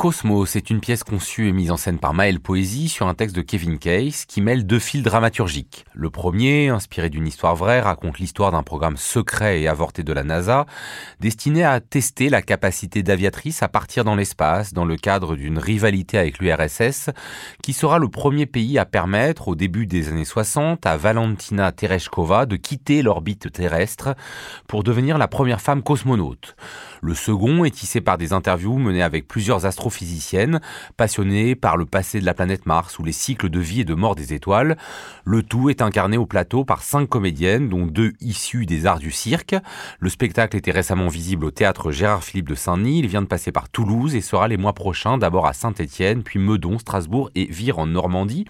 [0.00, 3.34] Cosmos est une pièce conçue et mise en scène par Maël Poésie sur un texte
[3.34, 5.86] de Kevin Case qui mêle deux fils dramaturgiques.
[5.92, 10.22] Le premier, inspiré d'une histoire vraie, raconte l'histoire d'un programme secret et avorté de la
[10.22, 10.66] NASA,
[11.18, 16.16] destiné à tester la capacité d'aviatrice à partir dans l'espace dans le cadre d'une rivalité
[16.16, 17.10] avec l'URSS,
[17.64, 22.46] qui sera le premier pays à permettre, au début des années 60, à Valentina Tereshkova
[22.46, 24.14] de quitter l'orbite terrestre
[24.68, 26.54] pour devenir la première femme cosmonaute.
[27.00, 30.60] Le second est tissé par des interviews menées avec plusieurs astrophysiciennes,
[30.96, 33.94] passionnées par le passé de la planète Mars ou les cycles de vie et de
[33.94, 34.76] mort des étoiles.
[35.24, 39.10] Le tout est incarné au plateau par cinq comédiennes, dont deux issues des arts du
[39.10, 39.54] cirque.
[39.98, 42.98] Le spectacle était récemment visible au théâtre Gérard-Philippe de Saint-Denis.
[42.98, 46.38] Il vient de passer par Toulouse et sera les mois prochains d'abord à Saint-Étienne, puis
[46.38, 48.44] Meudon, Strasbourg et Vire en Normandie.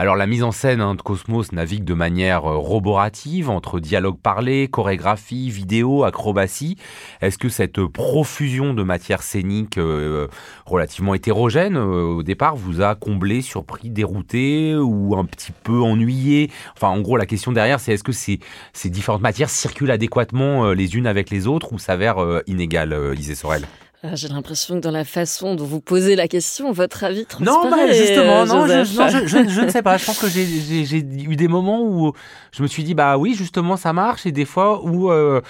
[0.00, 4.16] Alors la mise en scène hein, de Cosmos navigue de manière euh, roborative entre dialogue
[4.16, 6.76] parlé, chorégraphie, vidéo, acrobatie.
[7.20, 10.28] Est-ce que cette profusion de matière scénique euh,
[10.66, 16.48] relativement hétérogène euh, au départ vous a comblé, surpris, dérouté ou un petit peu ennuyé?
[16.76, 18.38] Enfin en gros la question derrière c'est est-ce que ces,
[18.84, 23.66] différentes matières circulent adéquatement les unes avec les autres ou s'avèrent inégales, Isée Sorel?
[24.04, 27.68] Ah, j'ai l'impression que dans la façon dont vous posez la question, votre avis transparaît.
[27.68, 29.96] Non, bah, justement, non, je, ne sais pas.
[29.96, 32.12] Je pense que j'ai eu des moments où
[32.52, 35.40] je me suis dit, bah oui, justement, ça marche, et des fois où euh,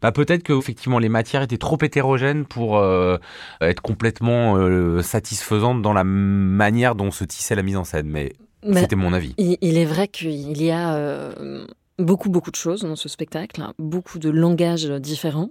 [0.00, 3.18] bah, peut-être que effectivement les matières étaient trop hétérogènes pour euh,
[3.60, 8.08] être complètement euh, satisfaisantes dans la manière dont se tissait la mise en scène.
[8.08, 8.32] Mais,
[8.72, 9.34] c'était mon avis.
[9.36, 11.30] Il, est vrai qu'il y a
[11.98, 13.74] beaucoup, beaucoup de choses dans ce spectacle, hein.
[13.78, 15.50] beaucoup de langages différents.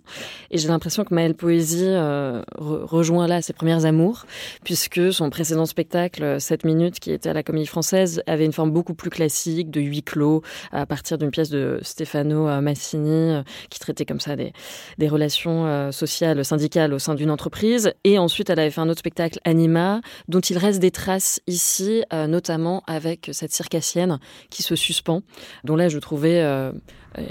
[0.50, 4.26] Et j'ai l'impression que Maëlle Poésie euh, rejoint là ses premières amours,
[4.64, 8.72] puisque son précédent spectacle, 7 minutes, qui était à la Comédie Française, avait une forme
[8.72, 13.44] beaucoup plus classique, de huis clos, à partir d'une pièce de Stefano euh, Massini, euh,
[13.70, 17.92] qui traitait comme ça des relations sociales, syndicales au sein d'une entreprise.
[18.04, 22.04] Et ensuite, elle avait fait un autre spectacle, Anima, dont il reste des traces ici,
[22.12, 24.20] notamment avec cette circassienne
[24.50, 25.24] qui se suspend,
[25.64, 26.72] dont là, je trouvais euh,
[27.18, 27.24] euh,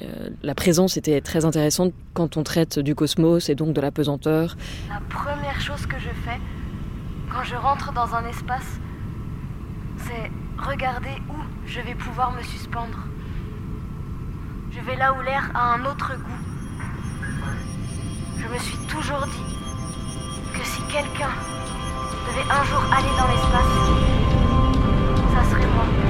[0.42, 4.56] la présence était très intéressante quand on traite du cosmos et donc de la pesanteur.
[4.88, 6.38] La première chose que je fais
[7.32, 8.80] quand je rentre dans un espace,
[9.98, 12.98] c'est regarder où je vais pouvoir me suspendre.
[14.70, 16.46] Je vais là où l'air a un autre goût.
[18.38, 21.30] Je me suis toujours dit que si quelqu'un
[22.26, 23.72] devait un jour aller dans l'espace,
[25.34, 26.05] ça serait moi.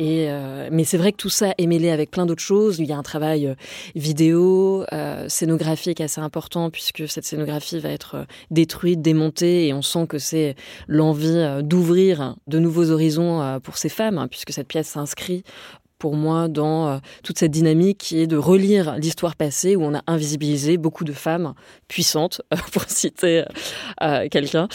[0.00, 2.78] Et euh, mais c'est vrai que tout ça est mêlé avec plein d'autres choses.
[2.78, 3.54] Il y a un travail euh,
[3.94, 10.06] vidéo, euh, scénographique assez important puisque cette scénographie va être détruite, démontée, et on sent
[10.06, 10.56] que c'est
[10.88, 15.44] l'envie d'ouvrir de nouveaux horizons pour ces femmes, hein, puisque cette pièce s'inscrit
[16.00, 19.94] pour moi dans euh, toute cette dynamique qui est de relire l'histoire passée où on
[19.94, 21.54] a invisibilisé beaucoup de femmes
[21.86, 22.40] puissantes,
[22.72, 23.44] pour citer
[24.02, 24.66] euh, quelqu'un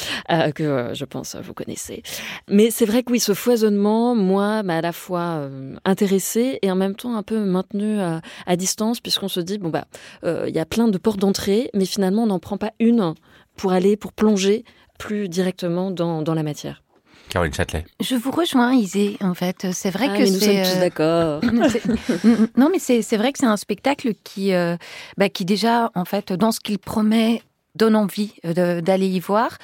[0.54, 2.04] que euh, je pense vous connaissez.
[2.48, 5.50] Mais c'est vrai que oui, ce foisonnement, moi, m'a à la fois
[5.84, 9.86] intéressé et en même temps un peu maintenu à distance puisqu'on se dit, bon, bah,
[10.24, 13.16] il y a plein de portes d'entrée, mais finalement, on n'en prend pas une
[13.58, 14.64] pour aller, pour plonger
[15.00, 16.85] plus directement dans, dans la matière.
[17.30, 17.86] Caroline Châtelet.
[18.00, 19.68] Je vous rejoins, Isée, en fait.
[19.72, 20.32] C'est vrai ah, que c'est.
[20.32, 21.42] Nous sommes tous d'accord.
[22.58, 24.78] non, mais c'est vrai que c'est un spectacle qui, euh,
[25.18, 27.42] bah, qui déjà, en fait, dans ce qu'il promet,
[27.76, 29.58] donne envie euh, d'aller y voir.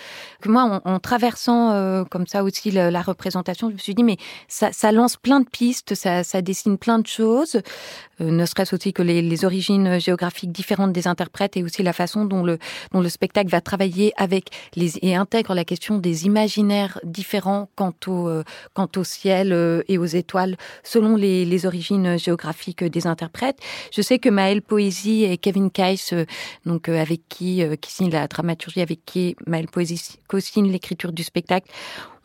[0.46, 4.18] Moi, en, traversant euh, comme ça aussi la, représentation, je me suis dit, mais
[4.48, 7.62] ça, ça lance plein de pistes, ça, ça dessine plein de choses,
[8.22, 11.94] euh, ne serait-ce aussi que les, les, origines géographiques différentes des interprètes et aussi la
[11.94, 12.60] façon dont le,
[12.92, 17.94] dont le spectacle va travailler avec les, et intègre la question des imaginaires différents quant
[18.08, 18.30] au,
[18.74, 23.58] quant au ciel et aux étoiles selon les, les origines géographiques des interprètes.
[23.92, 26.14] Je sais que Maëlle Poésie et Kevin Keiss,
[26.66, 31.70] donc avec qui, qui la dramaturgie avec qui Maëlle Poésie co-signe l'écriture du spectacle,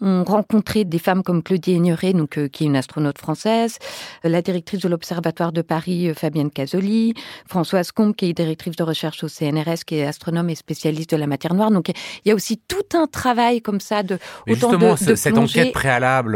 [0.01, 3.79] ont rencontré des femmes comme Claudie Aigneret, donc, euh, qui est une astronaute française,
[4.25, 7.15] euh, la directrice de l'Observatoire de Paris, euh, Fabienne Casoli,
[7.49, 11.17] Françoise Combe, qui est directrice de recherche au CNRS, qui est astronome et spécialiste de
[11.17, 11.71] la matière noire.
[11.71, 14.19] Donc il y a aussi tout un travail comme ça de...
[14.47, 16.35] justement, cette enquête préalable,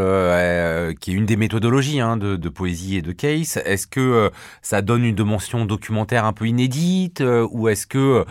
[1.00, 4.30] qui est une des méthodologies hein, de, poésie et de case, est-ce que
[4.62, 8.24] ça donne une dimension documentaire un peu inédite ou est-ce que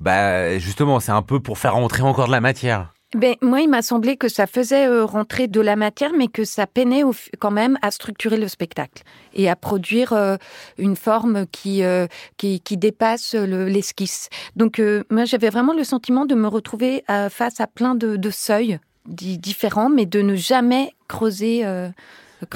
[0.00, 2.92] bah justement, c'est un peu pour faire rentrer encore de la matière.
[3.14, 6.44] ben, moi, il m'a semblé que ça faisait euh, rentrer de la matière, mais que
[6.44, 7.04] ça peinait
[7.38, 9.02] quand même à structurer le spectacle
[9.32, 10.36] et à produire euh,
[10.76, 12.06] une forme qui, euh,
[12.36, 14.28] qui, dépasse l'esquisse.
[14.56, 14.80] Donc,
[15.10, 19.88] moi, j'avais vraiment le sentiment de me retrouver face à plein de, de seuils différents,
[19.88, 21.64] mais de ne jamais creuser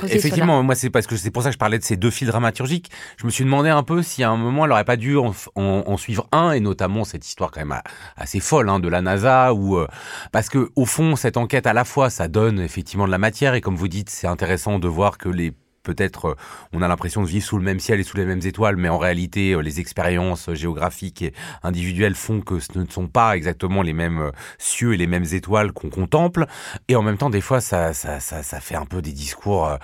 [0.09, 2.29] Effectivement, moi c'est parce que c'est pour ça que je parlais de ces deux fils
[2.29, 2.91] dramaturgiques.
[3.17, 5.97] Je me suis demandé un peu si à un moment elle n'aurait pas dû en,
[5.97, 7.81] suivre un, et notamment cette histoire quand même
[8.17, 9.87] assez folle hein, de la NASA, ou euh,
[10.31, 13.55] parce que au fond cette enquête à la fois ça donne effectivement de la matière
[13.55, 15.53] et comme vous dites c'est intéressant de voir que les
[15.83, 16.35] peut-être euh,
[16.73, 18.89] on a l'impression de vivre sous le même ciel et sous les mêmes étoiles, mais
[18.89, 21.33] en réalité, euh, les expériences géographiques et
[21.63, 25.27] individuelles font que ce ne sont pas exactement les mêmes euh, cieux et les mêmes
[25.33, 26.47] étoiles qu'on contemple.
[26.89, 29.77] Et en même temps, des fois, ça, ça, ça, ça fait un peu des discours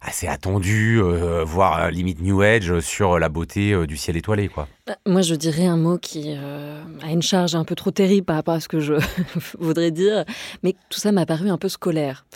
[0.00, 1.00] assez attendus,
[1.44, 4.68] voire limite New Age sur la beauté du ciel étoilé, quoi.
[4.86, 8.36] Bah, moi, je dirais un mot qui a une charge un peu trop terrible par
[8.36, 8.94] rapport à ce que je
[9.58, 10.24] voudrais dire,
[10.62, 12.26] mais tout ça m'a paru un peu scolaire.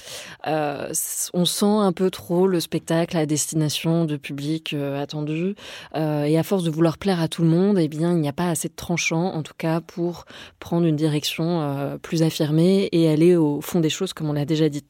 [0.47, 5.55] on sent un peu trop le spectacle la destination de public euh, attendu.
[5.94, 8.28] Euh, et à force de vouloir plaire à tout le monde, eh bien, il n'y
[8.28, 10.25] a pas assez de tranchant, en tout cas, pour
[10.58, 14.44] prendre une direction euh, plus affirmée et aller au fond des choses, comme on l'a
[14.44, 14.84] déjà dit.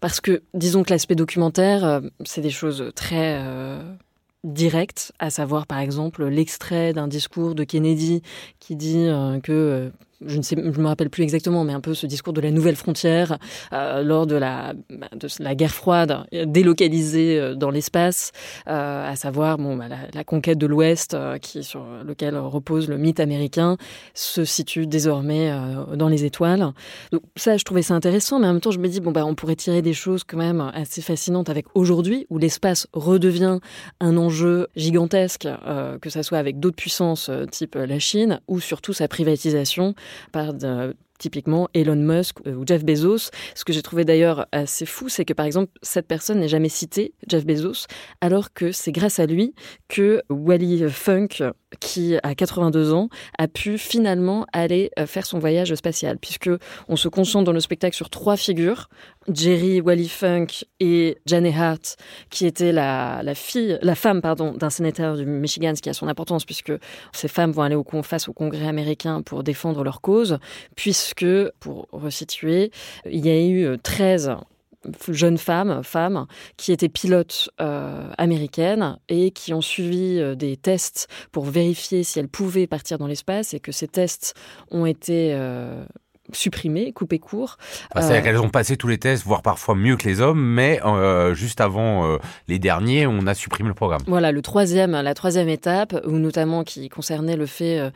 [0.00, 3.42] Parce que, disons que l'aspect documentaire, c'est des choses très
[4.44, 8.22] directes, à savoir par exemple l'extrait d'un discours de Kennedy
[8.58, 9.06] qui dit
[9.42, 9.92] que
[10.26, 12.50] je ne sais, je me rappelle plus exactement, mais un peu ce discours de la
[12.50, 13.38] nouvelle frontière
[13.72, 18.32] euh, lors de la, bah, de la guerre froide, délocalisée euh, dans l'espace,
[18.68, 21.16] euh, à savoir bon, bah, la, conquête de l'Ouest,
[21.62, 23.76] sur lequel repose le mythe américain,
[24.14, 25.52] se situe désormais
[25.96, 26.72] dans les étoiles.
[27.10, 29.24] Donc ça, je trouvais ça intéressant, mais en même temps, je me dis bon bah
[29.24, 33.58] on pourrait tirer des choses quand même assez fascinantes avec aujourd'hui, où l'espace redevient
[34.00, 35.48] un enjeu gigantesque,
[36.00, 39.94] que ça soit avec d'autres puissances type la Chine, ou surtout sa privatisation
[40.32, 40.52] par
[41.20, 43.30] typiquement Elon Musk euh, ou Jeff Bezos.
[43.54, 46.68] Ce que j'ai trouvé d'ailleurs assez fou, c'est que par exemple, cette personne n'est jamais
[46.68, 47.86] citée, Jeff Bezos,
[48.20, 49.54] alors que c'est grâce à lui
[49.88, 53.08] que Wally Funk, qui a 82 ans,
[53.38, 56.50] a pu finalement aller euh, faire son voyage spatial, puisque
[56.88, 58.88] on se concentre dans le spectacle sur trois figures,
[59.28, 60.46] Jerry Wally Funk
[60.80, 61.96] et Janet Hart,
[62.30, 66.08] qui était la, fille, la femme pardon, d'un sénateur du Michigan, ce qui a son
[66.08, 66.72] importance puisque
[67.12, 70.38] ces femmes vont aller face au Congrès américain pour défendre leur cause,
[70.76, 72.70] puisque que, pour resituer,
[73.04, 74.34] il y a eu 13 euh,
[75.08, 76.26] jeunes femmes, femmes,
[76.56, 82.18] qui étaient pilotes euh, américaines et qui ont suivi euh, des tests pour vérifier si
[82.18, 84.34] elles pouvaient partir dans l'espace et que ces tests
[84.70, 85.36] ont été
[86.32, 87.56] supprimés, coupés court.
[87.92, 90.80] C'est-à-dire qu'elles ont passé tous les tests, voire parfois mieux que les hommes, mais
[91.32, 94.02] juste avant les derniers, on a supprimé le programme.
[94.06, 97.90] Voilà, le troisième, la troisième étape, ou notamment qui concernait le fait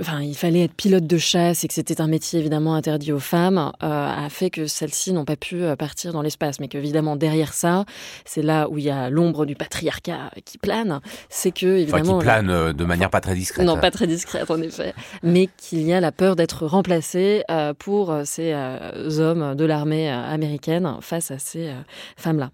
[0.00, 3.20] enfin, il fallait être pilote de chasse et que c'était un métier évidemment interdit aux
[3.20, 6.60] femmes, euh, a fait que celles-ci n'ont pas pu euh, partir dans l'espace.
[6.60, 7.84] Mais qu'évidemment, derrière ça,
[8.24, 11.00] c'est là où il y a l'ombre du patriarcat qui plane.
[11.28, 12.16] C'est que, évidemment.
[12.16, 13.66] Enfin, qui plane euh, de manière pas très discrète.
[13.66, 14.94] Non, pas très discrète, en effet.
[15.22, 17.42] Mais qu'il y a la peur d'être remplacé
[17.78, 21.72] pour ces hommes de l'armée américaine face à ces
[22.16, 22.50] femmes-là.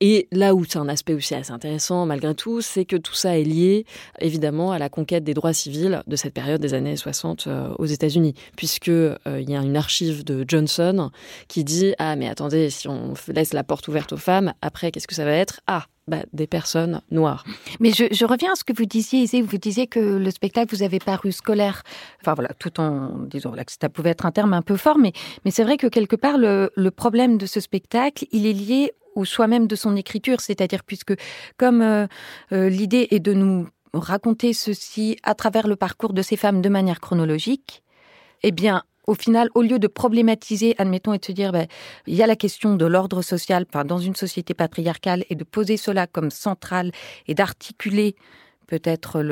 [0.00, 3.38] Et là où c'est un aspect aussi assez intéressant, malgré tout, c'est que tout ça
[3.38, 3.84] est lié,
[4.20, 7.86] évidemment, à la conquête des droits civils de cette période des années 60 euh, aux
[7.86, 11.10] États-Unis, puisque euh, il y a une archive de Johnson
[11.48, 15.08] qui dit ah mais attendez, si on laisse la porte ouverte aux femmes, après qu'est-ce
[15.08, 15.60] que ça va être?
[15.66, 17.44] Ah bah, des personnes noires.
[17.80, 20.82] Mais je, reviens à ce que vous disiez, Isée, vous disiez que le spectacle vous
[20.82, 21.82] avait paru scolaire.
[22.22, 24.96] Enfin voilà, tout en disant là, que ça pouvait être un terme un peu fort,
[24.96, 25.12] mais,
[25.44, 28.92] mais c'est vrai que quelque part, le, le problème de ce spectacle, il est lié
[29.18, 31.14] ou soi-même de son écriture, c'est-à-dire puisque
[31.56, 32.06] comme euh,
[32.52, 36.68] euh, l'idée est de nous raconter ceci à travers le parcours de ces femmes de
[36.68, 37.82] manière chronologique,
[38.42, 41.66] eh bien, au final, au lieu de problématiser, admettons, et de se dire, ben,
[42.06, 45.78] il y a la question de l'ordre social dans une société patriarcale, et de poser
[45.78, 46.92] cela comme central
[47.26, 48.16] et d'articuler
[48.68, 49.22] peut-être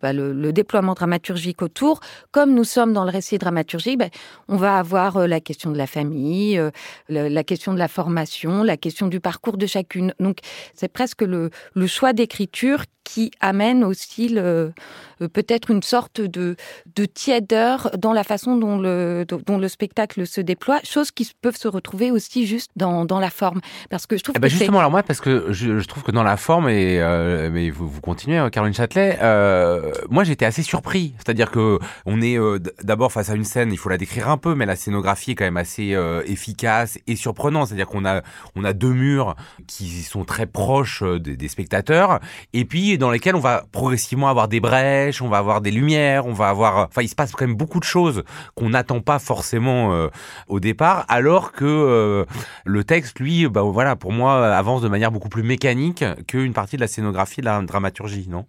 [0.00, 2.00] bah, le, le, déploiement dramaturgique autour.
[2.30, 4.10] Comme nous sommes dans le récit dramaturgique, ben,
[4.46, 6.70] on va avoir euh, la question de la famille, euh,
[7.08, 10.14] la question de la formation, la question du parcours de chacune.
[10.20, 10.38] Donc
[10.74, 14.72] c'est presque le, le choix d'écriture qui amène aussi le,
[15.20, 16.56] euh, peut-être une sorte de,
[16.96, 21.56] de tièdeur dans la façon dont le, dont le spectacle se déploie, choses qui peuvent
[21.56, 23.60] se retrouver aussi juste dans, dans la forme.
[23.90, 26.12] Parce que je trouve eh ben justement, alors moi, parce que je, je, trouve que
[26.12, 30.44] dans la forme, et euh, mais vous, vous continuez, hein, Caroline Châtelet, euh, moi j'étais
[30.46, 31.14] assez surpris.
[31.18, 34.38] C'est-à-dire que on est euh, d'abord face à une scène, il faut la décrire un
[34.38, 35.96] peu, mais la scénographie est quand même assez
[36.26, 37.68] efficace et surprenante.
[37.68, 38.22] C'est-à-dire qu'on a,
[38.56, 42.20] on a deux murs qui sont très proches des, des spectateurs,
[42.52, 46.26] et puis dans lesquels on va progressivement avoir des brèches, on va avoir des lumières,
[46.26, 48.22] on va avoir, enfin, il se passe quand même beaucoup de choses
[48.54, 50.08] qu'on n'attend pas forcément euh,
[50.48, 52.24] au départ, alors que euh,
[52.64, 56.76] le texte, lui, bah voilà, pour moi, avance de manière beaucoup plus mécanique qu'une partie
[56.76, 58.46] de la scénographie, de la dramaturgie, non?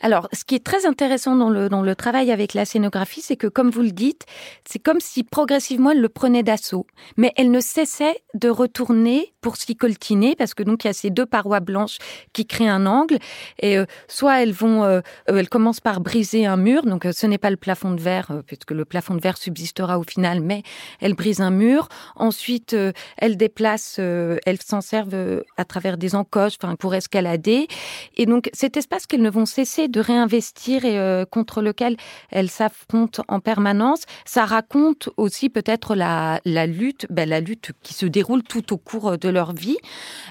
[0.00, 3.36] Alors, ce qui est très intéressant dans le dans le travail avec la scénographie, c'est
[3.36, 4.24] que, comme vous le dites,
[4.64, 9.56] c'est comme si progressivement elle le prenait d'assaut, mais elle ne cessait de retourner pour
[9.56, 11.98] s'y coltiner, parce que donc il y a ces deux parois blanches
[12.32, 13.18] qui créent un angle,
[13.60, 17.26] et euh, soit elles vont, euh, elles commencent par briser un mur, donc euh, ce
[17.26, 20.62] n'est pas le plafond de verre, puisque le plafond de verre subsistera au final, mais
[21.00, 21.88] elles brisent un mur.
[22.16, 22.76] Ensuite,
[23.16, 27.68] elles déplacent, elles s'en servent à travers des encoches, pour escalader,
[28.16, 31.96] et donc cet espace qu'elles ne vont cesser de réinvestir et contre lequel
[32.30, 37.94] elles s'affrontent en permanence, ça raconte aussi peut-être la, la lutte, ben, la lutte qui
[37.94, 39.78] se déroule tout au cours de leur vie.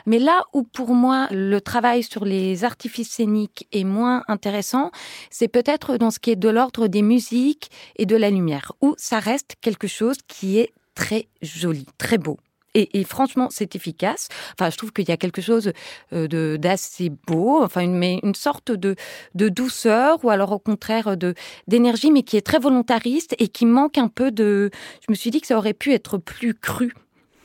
[0.05, 4.91] Mais là où pour moi le travail sur les artifices scéniques est moins intéressant,
[5.29, 8.95] c'est peut-être dans ce qui est de l'ordre des musiques et de la lumière, où
[8.97, 12.37] ça reste quelque chose qui est très joli, très beau.
[12.79, 14.27] Et, franchement, c'est efficace.
[14.53, 15.71] Enfin, je trouve qu'il y a quelque chose
[16.13, 18.95] euh, de d'assez beau, enfin, une, mais une sorte de,
[19.33, 21.33] de douceur, ou alors au contraire de
[21.67, 24.69] d'énergie, mais qui est très volontariste et qui manque un peu de.
[25.01, 26.93] Je me suis dit que ça aurait pu être plus cru.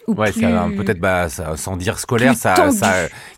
[0.08, 2.54] Ou ouais, peut-être bah, sans dire scolaire, ça,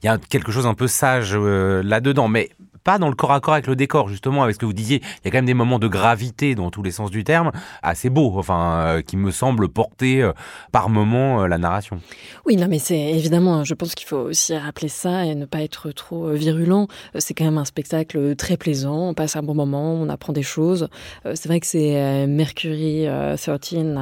[0.03, 2.51] il y a quelque chose un peu sage euh, là-dedans, mais
[2.85, 5.01] pas dans le corps à corps avec le décor, justement, avec ce que vous disiez.
[5.03, 7.51] Il y a quand même des moments de gravité dans tous les sens du terme,
[7.83, 10.33] assez beaux, enfin, euh, qui me semblent porter euh,
[10.71, 12.01] par moment euh, la narration.
[12.45, 15.63] Oui, non, mais c'est évidemment, je pense qu'il faut aussi rappeler ça et ne pas
[15.63, 16.89] être trop virulent.
[17.19, 20.43] C'est quand même un spectacle très plaisant, on passe un bon moment, on apprend des
[20.43, 20.89] choses.
[21.25, 23.99] C'est vrai que c'est Mercury 13.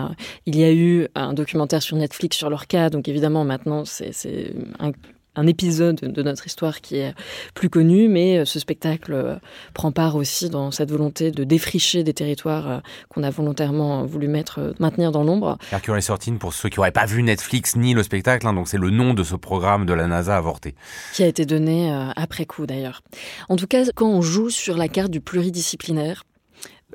[0.46, 4.54] Il y a eu un documentaire sur Netflix sur leur cas, donc évidemment, maintenant, c'est
[4.80, 4.92] un
[5.34, 7.14] un épisode de notre histoire qui est
[7.54, 9.36] plus connu, mais euh, ce spectacle euh,
[9.72, 14.28] prend part aussi dans cette volonté de défricher des territoires euh, qu'on a volontairement voulu
[14.28, 15.58] mettre, maintenir dans l'ombre.
[15.70, 18.78] Mercury sortine pour ceux qui n'auraient pas vu Netflix ni le spectacle, hein, donc c'est
[18.78, 20.74] le nom de ce programme de la NASA avorté.
[21.14, 23.02] Qui a été donné après coup d'ailleurs.
[23.48, 26.24] En tout cas, quand on joue sur la carte du pluridisciplinaire,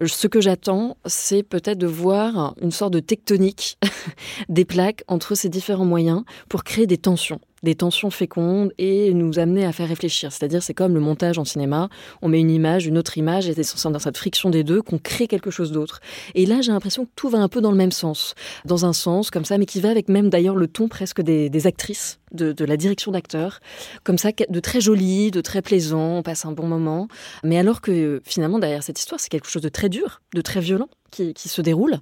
[0.05, 3.79] ce que j'attends, c'est peut-être de voir une sorte de tectonique
[4.49, 9.39] des plaques entre ces différents moyens pour créer des tensions des tensions fécondes et nous
[9.39, 10.31] amener à faire réfléchir.
[10.31, 11.89] C'est-à-dire, c'est comme le montage en cinéma.
[12.21, 14.97] On met une image, une autre image, et c'est dans cette friction des deux qu'on
[14.97, 15.99] crée quelque chose d'autre.
[16.35, 18.35] Et là, j'ai l'impression que tout va un peu dans le même sens.
[18.65, 21.67] Dans un sens, comme ça, mais qui va avec même d'ailleurs le ton presque des,
[21.67, 23.59] actrices, de, la direction d'acteurs.
[24.03, 27.07] Comme ça, de très joli, de très plaisant, on passe un bon moment.
[27.43, 30.59] Mais alors que finalement, derrière cette histoire, c'est quelque chose de très dur, de très
[30.59, 31.99] violent qui se déroule.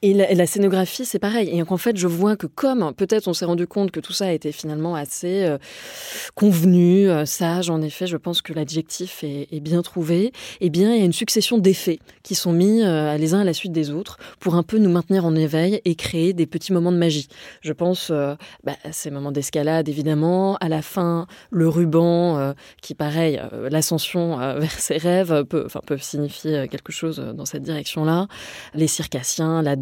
[0.00, 1.48] Et la, scénographie, c'est pareil.
[1.52, 4.26] Et en fait, je vois que comme peut-être on s'est rendu compte que tout ça
[4.26, 5.58] a été finalement assez euh,
[6.36, 10.32] convenu, euh, sage, en effet, je pense que l'adjectif est, bien trouvé.
[10.60, 13.44] Eh bien, il y a une succession d'effets qui sont mis euh, les uns à
[13.44, 16.72] la suite des autres pour un peu nous maintenir en éveil et créer des petits
[16.72, 17.26] moments de magie.
[17.60, 18.12] Je pense
[18.62, 20.58] bah, à ces moments d'escalade, évidemment.
[20.58, 25.66] À la fin, le ruban, qui, pareil, l'ascension vers ses rêves peut
[25.98, 28.28] signifier quelque chose dans cette direction-là.
[28.74, 29.74] Les circassiens, la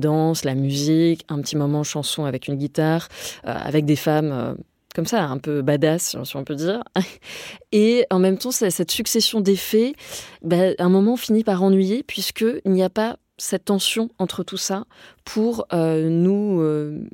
[0.45, 3.09] la musique, un petit moment chanson avec une guitare,
[3.47, 4.55] euh, avec des femmes euh,
[4.95, 6.83] comme ça, un peu badass, si on peut dire.
[7.73, 9.95] Et en même temps, cette succession d'effets,
[10.43, 14.85] bah, un moment finit par ennuyer, puisqu'il n'y a pas cette tension entre tout ça
[15.27, 16.63] pour euh, nous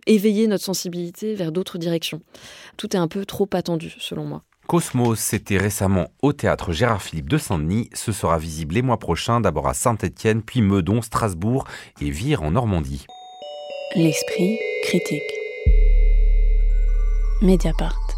[0.07, 2.21] éveiller notre sensibilité vers d'autres directions.
[2.77, 4.45] Tout est un peu trop attendu, selon moi.
[4.67, 7.91] Cosmos, c'était récemment au théâtre Gérard-Philippe de Saint-Denis.
[7.93, 11.67] Ce sera visible les mois prochains, d'abord à Saint-Étienne, puis Meudon, Strasbourg
[12.01, 13.07] et Vire en Normandie.
[13.95, 15.23] L'esprit critique.
[17.43, 18.12] Mediapart.